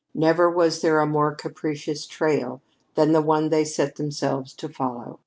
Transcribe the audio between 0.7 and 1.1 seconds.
there a